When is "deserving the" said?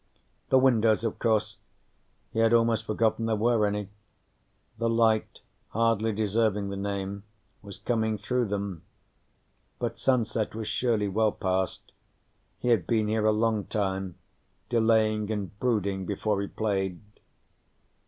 6.11-6.75